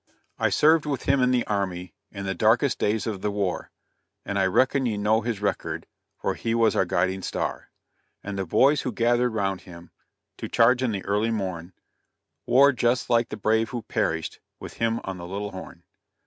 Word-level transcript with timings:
I 0.39 0.49
served 0.49 0.87
with 0.87 1.03
him 1.03 1.21
in 1.21 1.29
the 1.29 1.45
army, 1.45 1.93
In 2.09 2.25
the 2.25 2.33
darkest 2.33 2.79
days 2.79 3.05
of 3.05 3.21
the 3.21 3.29
war: 3.29 3.69
And 4.25 4.39
I 4.39 4.47
reckon 4.47 4.87
ye 4.87 4.97
know 4.97 5.21
his 5.21 5.41
record, 5.41 5.85
For 6.17 6.33
he 6.33 6.55
was 6.55 6.75
our 6.75 6.85
guiding 6.85 7.21
star; 7.21 7.69
And 8.23 8.35
the 8.35 8.47
boys 8.47 8.81
who 8.81 8.91
gathered 8.91 9.29
round 9.35 9.61
him 9.61 9.91
To 10.37 10.49
charge 10.49 10.81
in 10.81 10.91
the 10.91 11.05
early 11.05 11.29
morn, 11.29 11.73
War 12.47 12.71
just 12.71 13.11
like 13.11 13.29
the 13.29 13.37
brave 13.37 13.69
who 13.69 13.83
perished 13.83 14.39
With 14.59 14.73
him 14.77 15.01
on 15.03 15.17
the 15.19 15.27
Little 15.27 15.51
Horn. 15.51 15.83